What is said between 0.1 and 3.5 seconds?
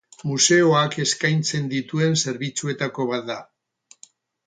Museoak eskaintzen dituen zerbitzuetako bat da.